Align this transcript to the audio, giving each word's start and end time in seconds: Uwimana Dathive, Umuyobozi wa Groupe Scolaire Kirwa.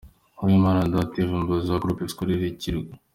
Uwimana 0.41 0.89
Dathive, 0.93 1.31
Umuyobozi 1.33 1.67
wa 1.69 1.81
Groupe 1.83 2.05
Scolaire 2.11 2.47
Kirwa. 2.59 2.93